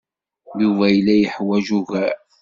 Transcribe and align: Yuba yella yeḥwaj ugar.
Yuba 0.61 0.85
yella 0.89 1.13
yeḥwaj 1.15 1.67
ugar. 1.79 2.15